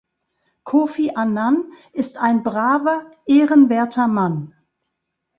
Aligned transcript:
Kofi 0.63 1.11
Annan 1.15 1.73
ist 1.93 2.17
ein 2.17 2.41
braver, 2.41 3.05
ehrenwerter 3.27 4.07
Mann. 4.07 4.55